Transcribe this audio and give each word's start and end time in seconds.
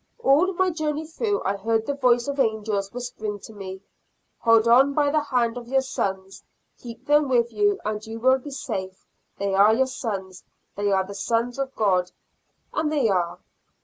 All 0.23 0.53
my 0.53 0.71
journey 0.71 1.05
through 1.05 1.43
I 1.45 1.57
heard 1.57 1.85
the 1.85 1.93
voice 1.93 2.27
of 2.27 2.39
angels 2.39 2.91
whispering 2.91 3.37
to 3.41 3.53
me, 3.53 3.81
"Hold 4.39 4.67
on 4.67 4.95
by 4.95 5.11
the 5.11 5.19
hand 5.19 5.57
of 5.59 5.67
your 5.67 5.83
sons; 5.83 6.41
keep 6.79 7.05
them 7.05 7.29
with 7.29 7.53
you 7.53 7.79
and 7.85 8.03
you 8.03 8.19
will 8.19 8.39
be 8.39 8.49
safe; 8.49 9.05
they 9.37 9.53
are 9.53 9.75
your 9.75 9.85
sons, 9.85 10.43
they 10.75 10.91
are 10.91 11.03
the 11.05 11.13
sons 11.13 11.59
of 11.59 11.75
God," 11.75 12.09
and 12.73 12.91
they 12.91 13.09
are. 13.09 13.37